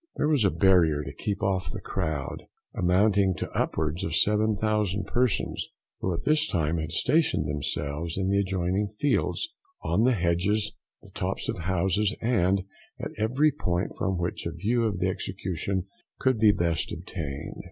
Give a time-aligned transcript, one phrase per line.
[0.15, 5.67] There was a barrier to keep off the crowd, amounting to upwards of 7,000 persons,
[5.99, 9.49] who at this time had stationed themselves in the adjoining fields,
[9.83, 10.71] on the hedges,
[11.03, 12.63] the tops of houses, and
[12.99, 15.85] at every point from which a view of the execution
[16.17, 17.59] could be best obtained.